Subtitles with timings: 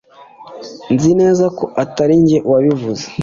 [0.93, 3.05] Nzi neza ko atari njye wabivuze